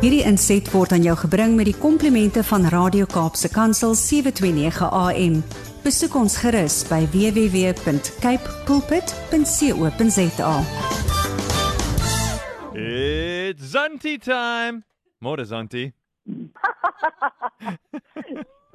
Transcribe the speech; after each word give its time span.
Hierdie 0.00 0.22
inset 0.24 0.64
word 0.72 0.94
aan 0.96 1.02
jou 1.04 1.12
gebring 1.26 1.58
met 1.58 1.66
die 1.68 1.76
komplimente 1.76 2.40
van 2.48 2.62
Radio 2.72 3.04
Kaapse 3.04 3.50
Kansel 3.52 3.92
729 3.92 4.86
AM. 4.88 5.34
Besoek 5.84 6.14
ons 6.16 6.38
gerus 6.40 6.78
by 6.88 7.02
www.cape 7.12 8.54
pulpit.co.za. 8.64 10.54
It's 12.80 13.68
Zunty 13.74 14.16
time. 14.16 14.88
Môre 15.20 15.44
Zunty. 15.44 15.92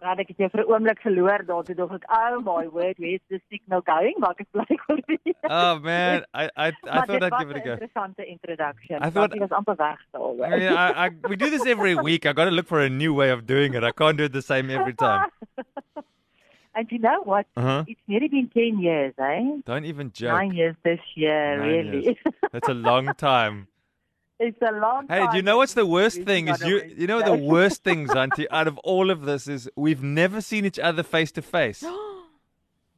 Raad 0.05 0.19
ek 0.21 0.27
het 0.33 0.37
jou 0.43 0.49
vir 0.53 0.61
'n 0.63 0.69
oomblik 0.71 0.99
verloor 1.01 1.41
daar 1.47 1.63
toe 1.67 1.75
dog 1.75 1.93
ek 1.97 2.05
oh 2.19 2.37
my 2.45 2.65
word 2.69 2.97
where's 3.01 3.23
the 3.33 3.39
signal 3.49 3.81
going 3.81 4.15
maar 4.21 4.35
ek 4.37 4.41
is 4.45 4.51
bly 4.53 4.77
vir 4.87 5.01
die 5.07 5.33
Oh 5.49 5.79
man, 5.79 6.23
I 6.33 6.45
I 6.57 6.67
I 6.67 6.71
thought 7.05 7.07
dit 7.07 7.23
I'd 7.23 7.37
give 7.39 7.51
it 7.51 7.57
a 7.57 7.63
go. 7.65 7.73
Interessante 7.77 8.25
introduction. 8.25 8.97
I 9.03 9.09
thought- 9.09 9.31
dit 9.31 9.41
was 9.41 9.51
amper 9.51 9.75
weg 9.77 9.99
daar. 10.11 10.31
I 10.53 10.57
mean, 10.59 10.73
I, 10.73 10.87
I, 11.05 11.09
we 11.29 11.35
do 11.35 11.49
this 11.49 11.65
every 11.65 11.95
week. 11.95 12.25
I 12.25 12.33
got 12.33 12.45
to 12.45 12.51
look 12.51 12.67
for 12.67 12.79
a 12.81 12.89
new 12.89 13.13
way 13.13 13.29
of 13.31 13.45
doing 13.45 13.73
it. 13.75 13.83
I 13.83 13.91
can't 13.91 14.17
do 14.17 14.23
it 14.25 14.33
the 14.33 14.41
same 14.41 14.69
every 14.71 14.93
time. 14.93 15.29
and 16.75 16.91
you 16.91 16.99
know 16.99 17.21
what? 17.23 17.45
Uh-huh. 17.55 17.83
It's 17.87 18.01
nearly 18.07 18.27
been 18.27 18.49
10 18.49 18.79
years, 18.79 19.13
eh? 19.19 19.61
Don't 19.65 19.85
even 19.85 20.11
joke. 20.11 20.33
Nine 20.33 20.53
years 20.53 20.75
this 20.83 20.99
year, 21.15 21.57
Nine 21.57 21.67
really. 21.69 22.03
years. 22.05 22.17
That's 22.51 22.67
a 22.69 22.73
long 22.73 23.13
time. 23.29 23.67
It's 24.39 24.57
a 24.61 24.71
long 24.73 25.07
Hey, 25.07 25.19
time. 25.19 25.31
do 25.31 25.37
you 25.37 25.43
know 25.43 25.57
what's 25.57 25.73
the 25.75 25.85
worst 25.85 26.21
thing 26.23 26.47
is 26.49 26.61
you 26.61 26.81
you 26.97 27.07
know 27.07 27.21
the 27.21 27.33
worst 27.35 27.83
thing, 27.83 28.07
Zantie, 28.07 28.47
out 28.51 28.67
of 28.67 28.77
all 28.79 29.09
of 29.09 29.21
this 29.25 29.47
is 29.47 29.69
we've 29.75 30.03
never 30.03 30.41
seen 30.41 30.65
each 30.65 30.79
other 30.79 31.03
face 31.03 31.31
to 31.33 31.41
face. 31.41 31.83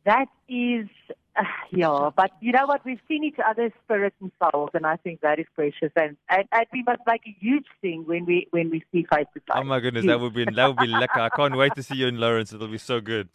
That 0.06 0.28
is, 0.48 0.88
uh, 1.36 1.44
yeah, 1.70 2.10
but 2.16 2.32
you 2.40 2.54
know 2.54 2.66
what? 2.66 2.84
We've 2.86 3.02
seen 3.10 3.24
each 3.26 3.36
other's 3.46 3.74
spirit 3.84 4.14
and 4.22 4.32
souls, 4.42 4.70
and 4.74 4.86
I 4.86 4.96
think 4.96 5.20
that 5.20 5.38
is 5.38 5.46
precious. 5.54 5.92
And, 5.98 6.16
and, 6.30 6.46
and 6.52 6.66
we 6.72 6.82
must 6.84 7.02
make 7.06 7.22
a 7.28 7.36
huge 7.40 7.66
thing 7.82 8.06
when 8.08 8.26
we 8.26 8.48
when 8.52 8.70
we 8.72 8.84
see 8.92 9.06
face 9.14 9.28
to 9.34 9.40
face. 9.42 9.54
Oh 9.54 9.64
my 9.64 9.80
goodness, 9.80 10.06
that 10.06 10.20
would 10.20 10.34
be 10.34 10.46
that 10.46 10.66
would 10.68 10.78
be 10.78 10.88
lekker. 10.88 11.20
I 11.20 11.30
can't 11.30 11.56
wait 11.56 11.76
to 11.76 11.84
see 11.84 11.96
you 11.98 12.08
in 12.08 12.18
Lawrence. 12.20 12.54
It'll 12.54 12.68
be 12.70 12.78
so 12.78 13.00
good. 13.02 13.30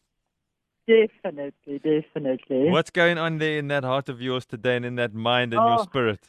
Definitely, 0.88 1.78
definitely. 1.78 2.70
What's 2.70 2.90
going 2.90 3.16
on 3.18 3.38
there 3.38 3.58
in 3.58 3.68
that 3.68 3.84
heart 3.84 4.08
of 4.08 4.20
yours 4.20 4.44
today 4.44 4.76
and 4.76 4.84
in 4.84 4.96
that 4.96 5.14
mind 5.14 5.52
and 5.54 5.62
your 5.62 5.78
Oh. 5.80 5.82
spirit? 5.84 6.20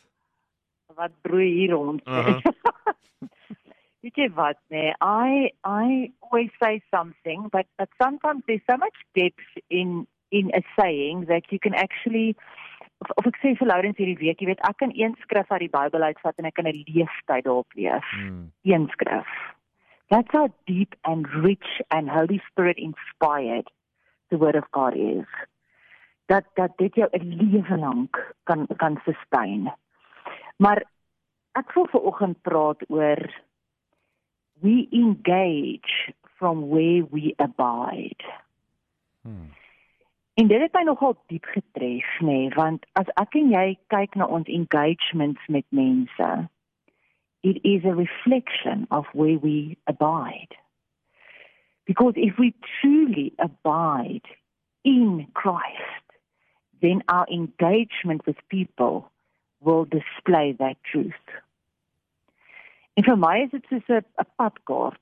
Wat 0.95 1.11
broei 1.21 1.49
hier 1.53 1.71
rond. 1.71 2.01
Uh-huh. 2.07 2.41
Weet 4.03 4.19
jy 4.19 4.29
wat 4.35 4.59
nee, 4.69 4.91
I 4.99 5.51
I 5.63 6.11
always 6.19 6.51
say 6.59 6.81
something 6.91 7.47
but 7.51 7.67
but 7.77 7.89
sometimes 8.01 8.43
there's 8.47 8.65
so 8.69 8.77
much 8.77 8.97
depth 9.15 9.63
in 9.69 10.07
in 10.29 10.51
a 10.53 10.61
saying 10.75 11.25
that 11.29 11.51
you 11.51 11.59
can 11.59 11.73
actually 11.73 12.35
of, 13.03 13.11
of 13.17 13.27
ek 13.29 13.39
sê 13.41 13.53
vir 13.59 13.69
Laurens 13.69 13.99
hierdie 13.99 14.19
week, 14.19 14.41
jy 14.41 14.49
weet, 14.51 14.63
ek 14.67 14.79
kan 14.81 14.93
een 14.95 15.15
skrif 15.23 15.51
uit 15.51 15.65
die 15.65 15.73
Bybel 15.73 16.05
uitvat 16.07 16.39
en 16.39 16.49
ek 16.49 16.55
kan 16.59 16.69
'n 16.69 16.83
leeftyd 16.87 17.45
daarop 17.47 17.79
lees. 17.79 18.09
Hmm. 18.11 18.51
Een 18.63 18.87
skrif. 18.95 19.31
That's 20.09 20.31
how 20.31 20.47
deep 20.67 20.95
and 21.03 21.27
rich 21.43 21.81
and 21.89 22.09
Holy 22.09 22.39
Spirit 22.49 22.77
inspired 22.77 23.69
the 24.29 24.37
word 24.37 24.55
of 24.55 24.67
God 24.71 24.95
is. 24.95 25.29
Dat 26.27 26.45
dat 26.55 26.77
dit 26.77 26.95
jou 26.95 27.09
'n 27.11 27.27
lewe 27.39 27.77
lank 27.77 28.35
kan 28.43 28.67
kan 28.77 28.99
sustain. 29.05 29.71
Maar 30.55 30.83
ek 31.51 31.73
wil 31.73 31.87
vanoggend 31.91 32.41
praat 32.41 32.83
oor 32.89 33.21
we 34.61 34.87
engage 34.91 36.13
from 36.37 36.69
where 36.69 37.05
we 37.11 37.33
abide. 37.37 38.23
Hmm. 39.21 39.51
En 40.33 40.47
dit 40.47 40.61
het 40.61 40.73
my 40.73 40.81
nogal 40.81 41.17
diep 41.27 41.45
getref, 41.45 42.19
nê, 42.19 42.25
nee, 42.25 42.49
want 42.57 42.85
as 42.97 43.09
ek 43.21 43.35
en 43.37 43.51
jy 43.53 43.77
kyk 43.93 44.15
na 44.17 44.25
ons 44.25 44.49
engagements 44.49 45.41
met 45.47 45.65
mense, 45.69 46.29
it 47.43 47.59
is 47.61 47.85
a 47.85 47.93
reflection 47.93 48.87
of 48.89 49.05
where 49.13 49.37
we 49.37 49.77
abide. 49.85 50.57
Because 51.85 52.13
if 52.15 52.37
we 52.37 52.53
truly 52.81 53.33
abide 53.37 54.25
in 54.83 55.27
Christ, 55.33 56.07
then 56.81 57.03
our 57.07 57.27
engagement 57.29 58.25
with 58.25 58.37
people 58.49 59.11
will 59.63 59.85
display 59.85 60.55
that 60.59 60.77
truth. 60.91 61.25
En 62.93 63.03
vir 63.03 63.17
my 63.17 63.37
is 63.45 63.51
dit 63.51 63.65
soos 63.69 63.87
'n 63.89 64.27
padkaart. 64.35 65.01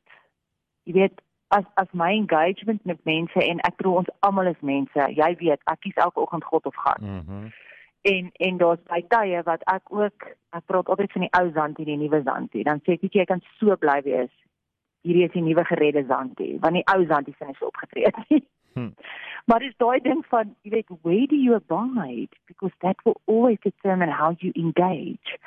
Jy 0.84 0.94
weet, 0.94 1.22
as 1.52 1.66
as 1.74 1.88
my 1.92 2.12
engagement 2.12 2.86
met 2.86 3.04
mense 3.04 3.40
en 3.44 3.60
ek 3.60 3.76
bedoel 3.76 3.96
ons 4.02 4.14
almal 4.20 4.48
is 4.48 4.60
mense. 4.60 5.08
Jy 5.16 5.36
weet, 5.44 5.62
ek 5.66 5.80
kies 5.80 6.00
elke 6.06 6.20
oggend 6.20 6.44
God 6.44 6.66
of 6.66 6.76
gat. 6.76 7.02
Mhm. 7.02 7.52
En 8.02 8.32
en 8.34 8.58
daar's 8.58 8.84
baie 8.88 9.06
tye 9.08 9.42
wat 9.44 9.64
ek 9.64 9.92
ook 9.92 10.30
ek 10.50 10.66
praat 10.66 10.88
altyd 10.88 11.12
van 11.12 11.22
die 11.22 11.34
ou 11.40 11.52
Zantie, 11.52 11.86
die 11.86 11.98
nuwe 11.98 12.22
Zantie. 12.24 12.64
Dan 12.64 12.80
sê 12.80 12.94
ek 12.98 13.02
net 13.02 13.14
jy 13.14 13.26
kan 13.26 13.42
so 13.60 13.76
bly 13.76 14.02
wees. 14.02 14.32
Hierdie 15.02 15.26
is 15.26 15.32
die 15.32 15.42
nuwe 15.42 15.66
geredde 15.66 16.06
Zantie, 16.08 16.58
want 16.60 16.74
die 16.74 16.88
ou 16.96 17.06
Zantie 17.06 17.36
se 17.38 17.46
is 17.50 17.62
opgetree. 17.62 18.12
Hm. 18.74 18.94
Maar 19.46 19.60
dis 19.60 19.74
daai 19.78 20.00
ding 20.00 20.26
van 20.30 20.56
jy 20.62 20.70
weet 20.70 20.92
where 21.02 21.28
do 21.28 21.36
you 21.36 21.56
abide 21.56 22.36
because 22.48 22.74
that 22.80 22.98
will 23.04 23.22
always 23.26 23.58
determine 23.62 24.10
how 24.10 24.36
you 24.38 24.52
engage. 24.54 25.38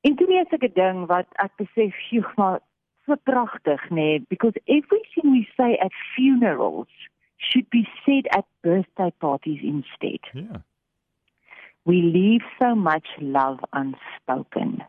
En 0.00 0.16
toe 0.16 0.28
is 0.40 0.52
ek 0.56 0.62
'n 0.62 0.72
ding 0.74 1.06
wat 1.06 1.26
ek 1.44 1.52
besef, 1.56 1.94
joh, 2.10 2.34
maar 2.36 2.60
so 3.06 3.14
pragtig, 3.16 3.82
nê, 3.90 3.94
nee, 3.94 4.24
because 4.28 4.54
everything 4.66 5.32
we 5.32 5.48
say 5.56 5.76
at 5.76 5.92
funerals 6.14 6.92
should 7.36 7.68
be 7.70 7.88
said 8.04 8.26
at 8.36 8.44
birthday 8.62 9.10
parties 9.18 9.60
instead. 9.62 10.20
Yeah. 10.34 10.60
We 11.84 12.02
leave 12.02 12.42
so 12.58 12.74
much 12.74 13.06
love 13.18 13.60
unspoken 13.72 14.84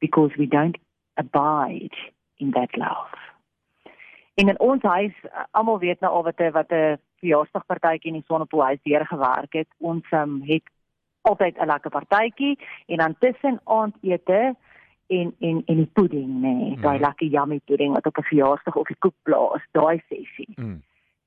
because 0.00 0.30
we 0.36 0.46
don't 0.46 0.76
abide 1.16 1.96
in 2.38 2.50
that 2.52 2.76
love. 2.76 3.14
En 4.34 4.48
in 4.48 4.58
ons 4.60 4.82
huis, 4.82 5.14
uh, 5.24 5.44
almal 5.50 5.78
weet 5.78 6.00
nou 6.00 6.12
al 6.12 6.22
wat 6.22 6.40
'n 6.40 6.50
wat 6.52 6.70
'n 6.72 6.98
verjaarsdagpartytjie 7.20 8.12
in 8.12 8.18
die 8.20 8.24
Sonnepool 8.26 8.62
huis 8.64 8.82
deurgewerk 8.82 9.52
het. 9.52 9.68
Ons 9.78 10.04
um, 10.10 10.42
het 10.42 10.62
altyd 11.20 11.58
'n 11.58 11.66
lekker 11.66 11.90
partytjie 11.90 12.58
en 12.86 12.96
dan 12.96 13.16
tussen 13.18 13.60
aandete 13.64 14.56
en 15.06 15.34
en 15.40 15.62
en 15.66 15.76
die 15.76 15.90
pudding 15.92 16.28
nê, 16.40 16.54
nee, 16.54 16.76
daai 16.80 16.98
Mhm. 16.98 17.04
lekker 17.06 17.26
yummy 17.26 17.60
pudding 17.64 17.92
wat 17.92 18.06
op 18.06 18.16
'n 18.18 18.22
verjaarsdag 18.22 18.76
op 18.76 18.86
die 18.86 18.96
koek 18.98 19.14
plaas, 19.22 19.62
daai 19.72 20.02
sessie 20.08 20.54
Mm. 20.56 20.82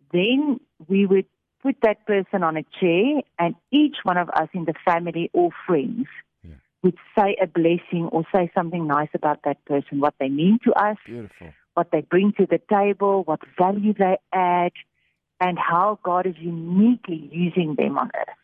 then 0.09 0.59
we 0.87 1.05
would 1.07 1.25
put 1.61 1.75
that 1.81 1.97
person 2.05 2.43
on 2.43 2.55
a 2.57 2.63
chair 2.69 3.21
and 3.35 3.55
each 3.69 3.97
one 4.03 4.17
of 4.21 4.29
us 4.41 4.49
in 4.51 4.65
the 4.65 4.73
family 4.73 5.29
or 5.31 5.51
friends 5.51 6.09
Yeah. 6.41 6.55
would 6.81 6.97
say 7.15 7.35
a 7.41 7.47
blessing 7.47 8.09
or 8.11 8.23
say 8.31 8.49
something 8.53 8.85
nice 8.87 9.09
about 9.13 9.41
that 9.41 9.57
person, 9.63 9.99
what 9.99 10.13
they 10.17 10.29
mean 10.29 10.57
to 10.59 10.71
us, 10.73 10.97
Beautiful. 11.05 11.53
What 11.75 11.91
they 11.91 12.01
bring 12.01 12.33
to 12.37 12.45
the 12.45 12.59
table, 12.69 13.23
what 13.23 13.41
value 13.57 13.93
they 13.93 14.17
add, 14.33 14.71
and 15.39 15.59
how 15.59 15.99
God 16.01 16.25
is 16.25 16.35
uniquely 16.39 17.29
using 17.31 17.75
them 17.75 17.97
on 17.97 18.09
earth. 18.15 18.43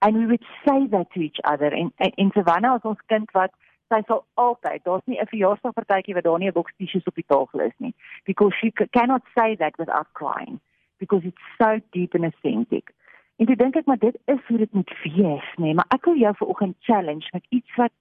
And 0.00 0.16
we 0.16 0.26
would 0.26 0.44
say 0.66 0.86
that 0.90 1.12
to 1.14 1.20
each 1.20 1.40
other. 1.44 1.72
En, 1.72 1.92
en 1.98 2.30
Savannah 2.34 2.72
was 2.72 2.86
ons 2.92 3.06
kind 3.08 3.28
wat 3.34 3.52
sy 3.88 4.02
sal 4.06 4.24
altyd, 4.34 4.84
daar's 4.84 5.06
nie 5.06 5.18
'n 5.20 5.30
verjaarsdagpartytjie 5.32 6.14
waar 6.14 6.26
daar 6.26 6.38
nie 6.38 6.48
'n 6.48 6.58
boks 6.58 6.76
tissues 6.76 7.08
op 7.10 7.14
die 7.14 7.24
tafel 7.26 7.60
is 7.60 7.76
nie, 7.78 7.94
because 8.24 8.54
she 8.56 8.70
cannot 8.70 9.22
say 9.34 9.56
that 9.56 9.76
without 9.78 10.08
crying, 10.12 10.60
because 10.98 11.24
it's 11.24 11.44
so 11.58 11.80
deep 11.90 12.14
and 12.14 12.24
authentic. 12.24 12.92
En 13.36 13.46
toe 13.46 13.56
dink 13.56 13.76
ek 13.76 13.86
maar 13.86 13.98
dit 13.98 14.16
is 14.24 14.40
hoe 14.46 14.58
dit 14.58 14.72
moet 14.72 14.92
wees, 15.02 15.48
nê, 15.56 15.62
nee, 15.62 15.74
maar 15.74 15.88
ek 15.88 16.04
wil 16.04 16.16
jou 16.16 16.34
vanoggend 16.36 16.76
challenge 16.80 17.28
met 17.32 17.44
iets 17.48 17.74
wat 17.76 17.92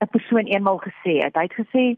'n 0.00 0.10
persoon 0.10 0.46
eenmaal 0.46 0.78
gesê 0.78 1.18
het. 1.24 1.34
Hy 1.34 1.42
het 1.42 1.58
gesê 1.60 1.96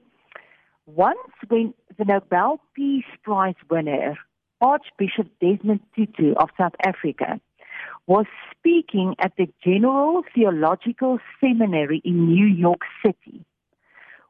Once 0.97 1.19
when 1.47 1.73
the 1.99 2.05
Nobel 2.05 2.61
Peace 2.75 3.05
Prize 3.23 3.55
winner, 3.71 4.19
Archbishop 4.61 5.29
Desmond 5.41 5.79
Tutu 5.95 6.35
of 6.35 6.51
South 6.59 6.75
Africa, 6.85 7.41
was 8.09 8.27
speaking 8.51 9.15
at 9.21 9.33
the 9.39 9.49
General 9.65 10.25
Theological 10.35 11.21
Seminary 11.41 12.03
in 12.05 12.27
New 12.27 12.47
York 12.47 12.81
City, 13.07 13.45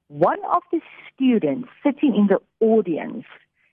one 0.09 0.41
of 0.53 0.63
the 0.71 0.81
students 1.15 1.71
sitting 1.83 2.15
in 2.15 2.27
the 2.27 2.41
audience 2.61 3.25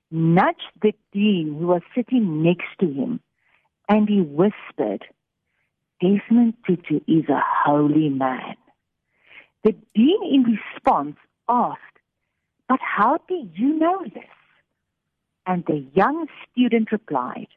nudged 0.10 0.72
the 0.81 0.94
dean 1.12 1.57
who 1.60 1.68
was 1.68 1.81
sitting 1.94 2.42
next 2.42 2.69
to 2.80 2.86
him 2.86 3.19
and 3.90 4.07
he 4.07 4.22
whispered, 4.22 5.04
Desmond 6.00 6.54
Tutu 6.66 7.01
is 7.06 7.28
a 7.28 7.44
holy 7.66 8.07
man. 8.07 8.56
The 9.66 9.75
dean 9.94 10.19
in 10.31 10.44
response 10.44 11.18
asked, 11.50 11.97
but 12.68 12.80
how 12.81 13.19
do 13.28 13.48
you 13.56 13.74
know 13.74 14.04
this? 14.04 14.24
And 15.46 15.64
the 15.66 15.86
young 15.94 16.28
student 16.52 16.92
replied, 16.92 17.48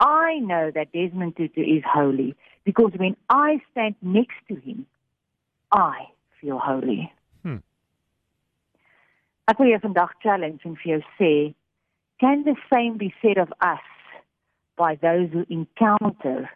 I 0.00 0.38
know 0.38 0.70
that 0.74 0.92
Desmond 0.92 1.36
Tutu 1.36 1.60
is 1.60 1.82
holy 1.86 2.34
because 2.64 2.92
when 2.96 3.16
I 3.28 3.60
stand 3.70 3.96
next 4.00 4.36
to 4.48 4.54
him, 4.54 4.86
I 5.70 6.06
feel 6.40 6.58
holy. 6.58 7.12
Hmm. 7.42 7.60
Ek 9.48 9.58
wil 9.58 9.72
jou 9.72 9.80
vandag 9.84 10.16
challenge 10.24 10.64
en 10.64 10.76
vir 10.80 10.94
jou 10.94 11.00
sê, 11.18 11.32
can 12.22 12.44
the 12.44 12.56
same 12.72 12.98
be 12.98 13.12
said 13.20 13.38
of 13.38 13.52
us 13.60 13.86
by 14.76 14.94
those 14.96 15.30
who 15.32 15.44
encounter 15.50 16.50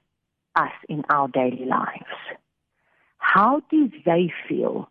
us 0.54 0.72
in 0.88 1.04
our 1.10 1.28
daily 1.28 1.66
lives? 1.66 2.18
How 3.18 3.60
do 3.70 3.90
they 4.04 4.32
feel 4.48 4.88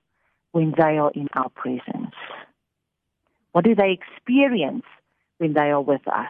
when 0.52 0.74
they 0.78 0.98
are 0.98 1.12
in 1.16 1.28
our 1.34 1.50
presence? 1.50 2.16
What 3.56 3.64
do 3.64 3.74
they 3.74 3.98
experience 3.98 4.84
when 5.38 5.54
they 5.54 5.72
are 5.72 5.80
with 5.80 6.06
us? 6.10 6.28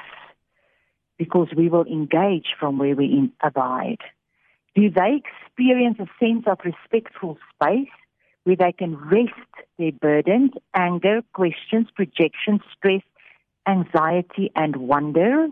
Because 1.18 1.48
we 1.57 1.69
will 1.69 1.86
engage 1.86 2.50
from 2.60 2.77
where 2.77 2.95
we 2.95 3.31
abide. 3.42 4.01
Do 4.75 4.92
they 4.92 5.24
experience 5.24 5.98
a 6.00 6.06
sense 6.24 6.44
of 6.45 6.60
respectful 6.63 7.39
space 7.56 7.89
where 8.44 8.57
they 8.57 8.72
can 8.72 8.95
rest 9.10 9.33
their 9.80 9.92
burdens, 9.92 10.51
anger, 10.75 11.24
questions, 11.33 11.88
projections, 11.95 12.62
stress, 12.77 13.01
anxiety, 13.68 14.51
and 14.56 14.75
wonder? 14.75 15.48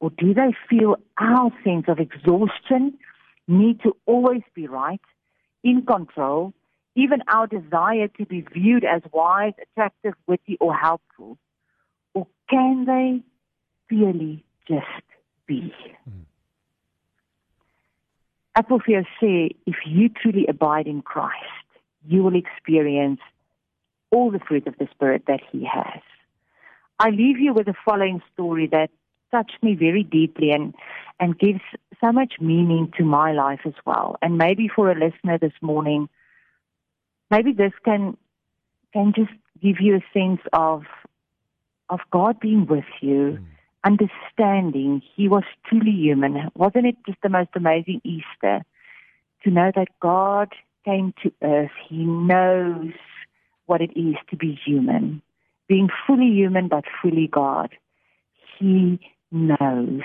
Or 0.00 0.10
do 0.10 0.34
they 0.34 0.52
feel 0.68 0.96
our 1.20 1.52
sense 1.62 1.84
of 1.86 2.00
exhaustion, 2.00 2.98
need 3.46 3.80
to 3.84 3.96
always 4.06 4.42
be 4.56 4.66
right, 4.66 5.00
in 5.62 5.86
control, 5.86 6.52
even 7.00 7.22
our 7.28 7.46
desire 7.46 8.08
to 8.18 8.26
be 8.26 8.40
viewed 8.42 8.84
as 8.84 9.02
wise, 9.12 9.54
attractive, 9.62 10.14
witty, 10.26 10.56
or 10.60 10.74
helpful? 10.74 11.38
Or 12.14 12.26
can 12.48 12.84
they 12.84 13.22
really 13.94 14.44
just 14.68 15.06
be? 15.46 15.72
Mm. 16.08 16.26
Ek 18.58 18.70
wil 18.70 18.80
vir 18.84 18.96
jou 18.98 19.04
sê 19.18 19.34
if 19.72 19.82
you 19.86 20.08
truly 20.20 20.46
abide 20.52 20.88
in 20.92 21.02
Christ, 21.10 21.66
you 22.12 22.22
will 22.24 22.38
experience 22.38 23.20
all 24.10 24.30
the 24.30 24.40
fruit 24.40 24.66
of 24.66 24.76
the 24.78 24.88
spirit 24.94 25.22
that 25.28 25.40
he 25.52 25.64
has. 25.64 26.02
I 26.98 27.10
leave 27.10 27.38
you 27.38 27.54
with 27.54 27.66
the 27.66 27.78
following 27.84 28.20
story 28.32 28.66
that 28.72 28.90
touched 29.30 29.62
me 29.62 29.74
very 29.74 30.02
deeply 30.02 30.50
and 30.50 30.74
and 31.20 31.38
gives 31.38 31.60
so 32.00 32.12
much 32.12 32.34
meaning 32.40 32.92
to 32.98 33.04
my 33.04 33.32
life 33.32 33.60
as 33.64 33.78
well. 33.86 34.16
And 34.20 34.38
maybe 34.38 34.68
for 34.68 34.90
a 34.90 34.98
listener 34.98 35.38
this 35.38 35.52
morning, 35.60 36.08
maybe 37.30 37.52
this 37.52 37.72
can 37.84 38.16
can 38.92 39.12
just 39.14 39.32
give 39.62 39.80
you 39.80 39.96
a 39.96 40.04
sense 40.12 40.40
of 40.52 40.84
of 41.88 42.00
God 42.10 42.40
being 42.40 42.66
with 42.66 42.84
you. 43.00 43.38
Mm 43.40 43.46
understanding 43.84 45.02
he 45.16 45.28
was 45.28 45.44
truly 45.66 45.92
human. 45.92 46.50
Wasn't 46.54 46.86
it 46.86 46.96
just 47.06 47.18
the 47.22 47.28
most 47.28 47.50
amazing 47.54 48.00
Easter 48.04 48.62
to 49.42 49.50
know 49.50 49.70
that 49.74 49.88
God 50.00 50.52
came 50.84 51.14
to 51.22 51.32
earth? 51.42 51.70
He 51.88 52.04
knows 52.04 52.92
what 53.66 53.80
it 53.80 53.92
is 53.96 54.16
to 54.30 54.36
be 54.36 54.58
human, 54.64 55.22
being 55.68 55.88
fully 56.06 56.30
human 56.30 56.68
but 56.68 56.84
fully 57.00 57.28
God. 57.28 57.70
He 58.58 59.00
knows 59.30 60.02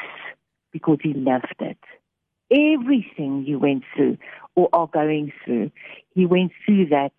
because 0.71 0.99
he 1.01 1.13
loved 1.13 1.55
it. 1.59 1.79
Everything 2.51 3.43
you 3.45 3.57
went 3.59 3.83
through 3.95 4.17
or 4.55 4.69
are 4.71 4.87
going 4.87 5.33
through, 5.43 5.71
he 6.13 6.25
went 6.25 6.51
through 6.65 6.87
that. 6.87 7.13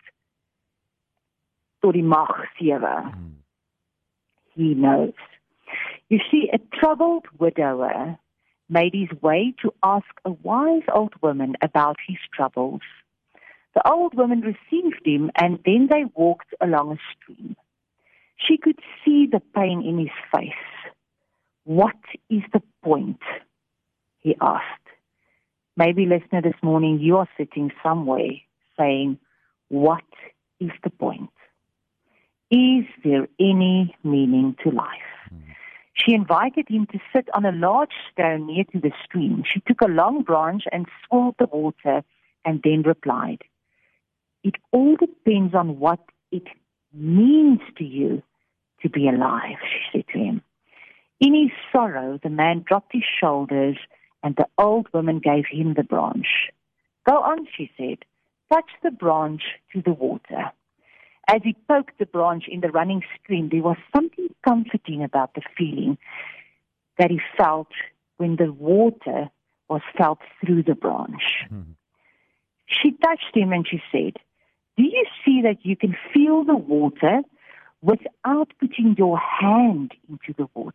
He 4.55 4.73
knows. 4.73 5.13
You 6.09 6.19
see, 6.31 6.49
a 6.51 6.59
troubled 6.75 7.25
widower 7.37 8.17
made 8.69 8.93
his 8.93 9.21
way 9.21 9.53
to 9.61 9.73
ask 9.83 10.07
a 10.25 10.31
wise 10.31 10.83
old 10.93 11.13
woman 11.21 11.55
about 11.61 11.97
his 12.07 12.17
troubles. 12.33 12.81
The 13.75 13.87
old 13.87 14.15
woman 14.15 14.41
received 14.41 15.05
him, 15.05 15.29
and 15.39 15.59
then 15.65 15.87
they 15.89 16.05
walked 16.15 16.53
along 16.59 16.93
a 16.93 16.97
stream. 17.13 17.55
She 18.37 18.57
could 18.57 18.79
see 19.03 19.27
the 19.31 19.41
pain 19.55 19.83
in 19.85 19.99
his 19.99 20.09
face. 20.33 20.51
What 21.63 21.97
is 22.29 22.41
the 22.53 22.61
point? 22.83 23.19
He 24.19 24.35
asked. 24.41 24.86
Maybe, 25.77 26.07
listener, 26.07 26.41
this 26.41 26.59
morning 26.63 26.99
you 26.99 27.17
are 27.17 27.29
sitting 27.37 27.71
somewhere 27.83 28.31
saying, 28.79 29.19
What 29.69 30.03
is 30.59 30.71
the 30.83 30.89
point? 30.89 31.29
Is 32.49 32.85
there 33.03 33.27
any 33.39 33.95
meaning 34.03 34.55
to 34.63 34.71
life? 34.71 35.11
Hmm. 35.29 35.51
She 35.93 36.15
invited 36.15 36.67
him 36.67 36.87
to 36.87 36.99
sit 37.13 37.29
on 37.35 37.45
a 37.45 37.51
large 37.51 37.91
stone 38.11 38.47
near 38.47 38.63
to 38.71 38.79
the 38.79 38.91
stream. 39.05 39.43
She 39.45 39.59
took 39.67 39.81
a 39.81 39.87
long 39.87 40.23
branch 40.23 40.63
and 40.71 40.87
swirled 41.05 41.35
the 41.37 41.45
water 41.45 42.03
and 42.43 42.59
then 42.63 42.81
replied, 42.81 43.43
It 44.43 44.55
all 44.71 44.95
depends 44.95 45.53
on 45.53 45.79
what 45.79 45.99
it 46.31 46.47
means 46.91 47.59
to 47.77 47.83
you 47.83 48.23
to 48.81 48.89
be 48.89 49.07
alive, 49.07 49.57
she 49.61 49.99
said 49.99 50.07
to 50.13 50.17
him. 50.17 50.41
In 51.19 51.35
his 51.35 51.51
sorrow, 51.71 52.19
the 52.23 52.29
man 52.31 52.63
dropped 52.67 52.93
his 52.93 53.03
shoulders 53.19 53.77
and 54.23 54.35
the 54.35 54.47
old 54.57 54.87
woman 54.93 55.19
gave 55.19 55.45
him 55.49 55.73
the 55.73 55.83
branch. 55.83 56.49
Go 57.07 57.17
on, 57.17 57.47
she 57.55 57.71
said. 57.77 57.99
Touch 58.51 58.69
the 58.83 58.91
branch 58.91 59.43
to 59.73 59.81
the 59.81 59.91
water. 59.91 60.51
As 61.27 61.41
he 61.43 61.55
poked 61.67 61.99
the 61.99 62.05
branch 62.05 62.45
in 62.47 62.61
the 62.61 62.69
running 62.69 63.03
stream, 63.21 63.49
there 63.49 63.61
was 63.61 63.77
something 63.93 64.29
comforting 64.45 65.03
about 65.03 65.33
the 65.33 65.41
feeling 65.57 65.97
that 66.97 67.11
he 67.11 67.19
felt 67.37 67.67
when 68.17 68.37
the 68.37 68.51
water 68.51 69.29
was 69.69 69.81
felt 69.97 70.19
through 70.39 70.63
the 70.63 70.75
branch. 70.75 71.45
Mm-hmm. 71.51 71.71
She 72.65 72.91
touched 72.91 73.35
him 73.35 73.51
and 73.51 73.67
she 73.67 73.81
said, 73.91 74.17
Do 74.77 74.83
you 74.83 75.05
see 75.25 75.41
that 75.43 75.65
you 75.65 75.75
can 75.75 75.95
feel 76.13 76.43
the 76.43 76.55
water 76.55 77.21
without 77.81 78.51
putting 78.59 78.95
your 78.97 79.17
hand 79.17 79.93
into 80.09 80.33
the 80.37 80.47
water? 80.53 80.73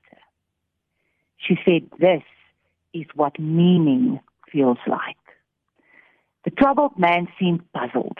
She 1.38 1.58
said, 1.64 1.90
This 1.98 2.22
is 2.92 3.06
what 3.14 3.38
meaning 3.38 4.20
feels 4.50 4.78
like. 4.86 5.16
The 6.44 6.50
troubled 6.50 6.98
man 6.98 7.28
seemed 7.38 7.60
puzzled. 7.72 8.18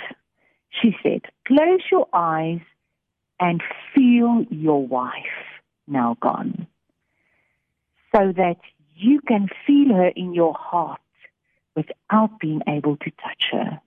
She 0.71 0.97
said, 1.03 1.23
Close 1.47 1.81
your 1.91 2.09
eyes 2.13 2.61
and 3.41 3.63
feel 3.95 4.45
your 4.51 4.87
wife 4.87 5.13
now 5.87 6.17
gone, 6.21 6.67
so 8.15 8.33
that 8.37 8.59
you 8.95 9.21
can 9.21 9.49
feel 9.67 9.95
her 9.95 10.09
in 10.09 10.33
your 10.33 10.55
heart 10.55 11.01
without 11.75 12.39
being 12.39 12.63
able 12.69 12.97
to 12.99 13.11
touch 13.11 13.45
her. 13.51 13.81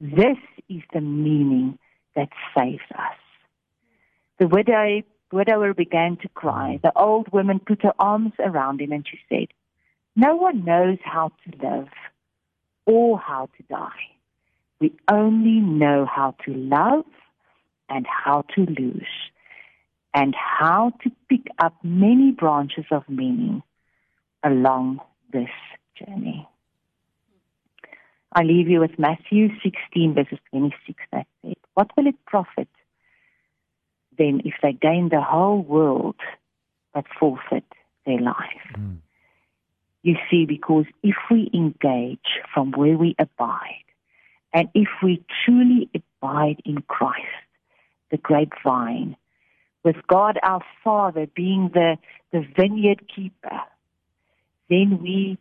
This 0.00 0.38
is 0.68 0.82
the 0.92 1.00
meaning 1.00 1.78
that 2.14 2.28
saves 2.56 2.82
us. 2.96 3.16
The 4.38 4.46
widow, 4.46 5.02
widower 5.32 5.74
began 5.74 6.16
to 6.18 6.28
cry. 6.28 6.78
The 6.82 6.96
old 6.96 7.32
woman 7.32 7.60
put 7.60 7.82
her 7.82 7.94
arms 7.98 8.32
around 8.38 8.80
him 8.80 8.92
and 8.92 9.06
she 9.06 9.18
said, 9.28 9.48
No 10.16 10.34
one 10.34 10.64
knows 10.64 10.98
how 11.04 11.30
to 11.44 11.66
live 11.66 11.88
or 12.86 13.18
how 13.18 13.50
to 13.58 13.62
die. 13.68 14.16
We 14.80 14.92
only 15.10 15.60
know 15.60 16.06
how 16.06 16.34
to 16.46 16.54
love 16.54 17.04
and 17.90 18.06
how 18.06 18.44
to 18.54 18.62
lose 18.62 19.06
and 20.14 20.34
how 20.34 20.92
to 21.02 21.10
pick 21.28 21.46
up 21.58 21.76
many 21.82 22.30
branches 22.30 22.86
of 22.90 23.06
meaning 23.08 23.62
along 24.42 25.00
this 25.32 25.50
journey. 25.98 26.48
I 28.32 28.42
leave 28.42 28.68
you 28.68 28.80
with 28.80 28.98
Matthew 28.98 29.48
16, 29.62 30.14
verses 30.14 30.38
26 30.50 30.98
that 31.12 31.26
said, 31.42 31.54
What 31.74 31.90
will 31.96 32.06
it 32.06 32.16
profit 32.26 32.68
them 34.16 34.40
if 34.44 34.54
they 34.62 34.72
gain 34.72 35.10
the 35.10 35.20
whole 35.20 35.62
world 35.62 36.16
but 36.94 37.04
forfeit 37.18 37.64
their 38.06 38.20
life? 38.20 38.66
Mm. 38.78 38.98
You 40.06 40.14
see, 40.30 40.46
because 40.46 40.84
if 41.02 41.16
we 41.32 41.50
engage 41.52 42.38
from 42.54 42.70
where 42.70 42.96
we 42.96 43.16
abide, 43.18 43.82
and 44.52 44.68
if 44.72 44.86
we 45.02 45.20
truly 45.44 45.90
abide 45.96 46.62
in 46.64 46.82
Christ, 46.82 47.26
the 48.12 48.16
grapevine, 48.16 49.16
with 49.82 49.96
God 50.06 50.38
our 50.44 50.62
Father 50.84 51.26
being 51.34 51.72
the, 51.74 51.98
the 52.30 52.46
vineyard 52.56 53.02
keeper, 53.12 53.60
then 54.70 55.00
we 55.02 55.38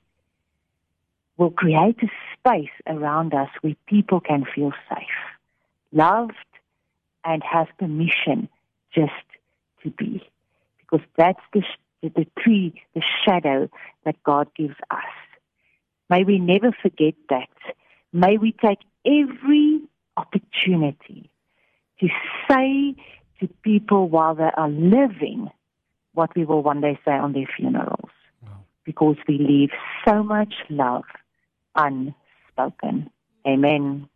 will 1.38 1.51
create 1.51 1.98
a 2.01 2.07
space 2.34 2.74
around 2.88 3.36
us 3.36 3.50
where 3.62 3.75
people 3.86 4.19
can 4.19 4.45
feel 4.55 4.72
safe, 4.89 5.22
loved, 5.91 6.34
and 7.24 7.43
have 7.43 7.67
permission 7.77 8.50
just 8.95 9.12
to 9.84 9.91
be. 9.91 10.27
Because 10.79 11.05
that's 11.15 11.41
the, 11.53 11.62
the 12.09 12.27
tree, 12.39 12.81
the 12.93 13.01
shadow 13.25 13.69
that 14.03 14.21
God 14.24 14.50
gives 14.55 14.75
us. 14.91 15.03
May 16.09 16.24
we 16.24 16.39
never 16.39 16.71
forget 16.71 17.15
that. 17.29 17.50
May 18.13 18.38
we 18.38 18.51
take 18.51 18.79
every 19.05 19.81
opportunity 20.17 21.29
to 22.00 22.07
say 22.50 22.95
to 23.39 23.47
people 23.63 24.09
while 24.09 24.35
they 24.35 24.50
are 24.55 24.69
living 24.69 25.50
what 26.13 26.35
we 26.35 26.45
will 26.45 26.62
one 26.63 26.81
day 26.81 26.97
say 27.05 27.12
on 27.12 27.33
their 27.33 27.47
funerals. 27.57 28.09
Wow. 28.41 28.63
Because 28.85 29.17
we 29.27 29.38
leave 29.38 29.71
so 30.07 30.24
much 30.24 30.53
love 30.69 31.03
unspoken. 31.75 33.09
Amen. 33.47 34.07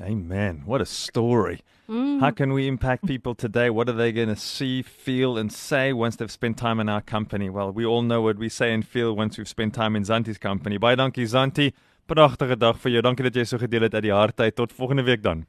Amen. 0.00 0.62
What 0.64 0.80
a 0.80 0.86
story. 0.86 1.60
Mm. 1.88 2.20
How 2.20 2.30
can 2.30 2.52
we 2.52 2.66
impact 2.66 3.06
people 3.06 3.34
today? 3.34 3.68
What 3.68 3.88
are 3.88 3.92
they 3.92 4.12
going 4.12 4.28
to 4.28 4.36
see, 4.36 4.82
feel, 4.82 5.36
and 5.36 5.52
say 5.52 5.92
once 5.92 6.16
they've 6.16 6.30
spent 6.30 6.56
time 6.56 6.80
in 6.80 6.88
our 6.88 7.02
company? 7.02 7.50
Well, 7.50 7.72
we 7.72 7.84
all 7.84 8.02
know 8.02 8.22
what 8.22 8.38
we 8.38 8.48
say 8.48 8.72
and 8.72 8.86
feel 8.86 9.14
once 9.14 9.36
we've 9.36 9.48
spent 9.48 9.74
time 9.74 9.96
in 9.96 10.04
Zantie's 10.04 10.38
company. 10.38 10.78
Bye, 10.78 10.94
donkey, 10.94 11.26
Zantie. 11.26 11.74
Pragtige 12.08 12.58
dag 12.58 12.78
vir 12.80 12.96
jou. 12.96 13.02
Dankie 13.02 13.28
dat 13.28 13.36
jy 13.36 13.44
so 13.44 13.58
gedeel 13.58 13.86
het 13.86 13.94
uit 13.94 14.08
die 14.08 14.14
hart 14.14 14.40
uit. 14.40 14.56
Tot 14.56 14.72
volgende 14.72 15.04
week 15.06 15.22
dan. 15.22 15.44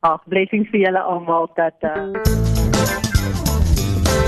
Ag, 0.00 0.22
blessings 0.30 0.70
vir 0.70 0.86
julle 0.86 1.02
almal 1.02 1.50
dat 1.56 1.82
uh... 1.82 2.37